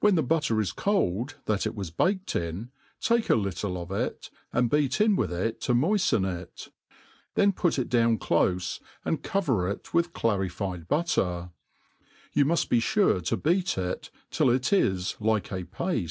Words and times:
When 0.00 0.16
the 0.16 0.22
butter 0.22 0.60
is 0.60 0.70
cold 0.70 1.36
that 1.46 1.66
it 1.66 1.74
was 1.74 1.90
baked 1.90 2.36
in, 2.36 2.70
take 3.00 3.30
a 3.30 3.34
little 3.36 3.80
of 3.80 3.90
it, 3.90 4.28
and 4.52 4.68
beat 4.68 5.00
in 5.00 5.16
with 5.16 5.32
it 5.32 5.62
to 5.62 5.72
moiflen 5.72 6.26
it 6.30 6.68
{th^en 7.38 7.56
put 7.56 7.78
it 7.78 7.88
down 7.88 8.18
clqie, 8.18 8.80
and 9.02 9.22
cpver 9.22 9.72
it, 9.72 9.84
wiih 9.84 10.12
clarified 10.12 10.88
butter*. 10.88 11.52
Vou 12.34 12.44
miift 12.44 12.68
be 12.68 12.80
fure 12.80 13.22
to, 13.24 13.38
beat 13.38 13.78
it 13.78 14.10
till 14.30 14.50
it 14.50 14.74
is 14.74 15.16
like 15.20 15.50
a 15.50 15.64
paile. 15.64 16.06